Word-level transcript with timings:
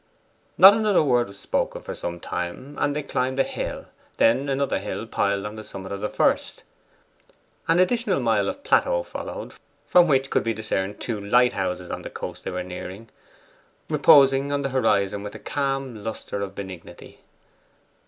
Not 0.57 0.73
another 0.73 1.03
word 1.03 1.27
was 1.27 1.37
spoken 1.37 1.83
for 1.83 1.93
some 1.93 2.19
time, 2.19 2.75
and 2.79 2.95
they 2.95 3.03
climbed 3.03 3.37
a 3.39 3.43
hill, 3.43 3.85
then 4.17 4.49
another 4.49 4.79
hill 4.79 5.05
piled 5.05 5.45
on 5.45 5.57
the 5.57 5.63
summit 5.63 5.91
of 5.91 6.01
the 6.01 6.09
first. 6.09 6.63
An 7.67 7.77
additional 7.77 8.19
mile 8.19 8.49
of 8.49 8.63
plateau 8.63 9.03
followed, 9.03 9.53
from 9.85 10.07
which 10.07 10.31
could 10.31 10.41
be 10.43 10.55
discerned 10.55 10.99
two 10.99 11.19
light 11.23 11.53
houses 11.53 11.91
on 11.91 12.01
the 12.01 12.09
coast 12.09 12.45
they 12.45 12.49
were 12.49 12.63
nearing, 12.63 13.09
reposing 13.91 14.51
on 14.51 14.63
the 14.63 14.69
horizon 14.69 15.21
with 15.21 15.35
a 15.35 15.39
calm 15.39 16.03
lustre 16.03 16.41
of 16.41 16.55
benignity. 16.55 17.19